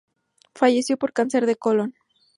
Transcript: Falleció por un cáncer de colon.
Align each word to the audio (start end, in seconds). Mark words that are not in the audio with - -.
Falleció 0.55 0.97
por 0.97 1.11
un 1.11 1.13
cáncer 1.13 1.45
de 1.45 1.57
colon. 1.57 1.93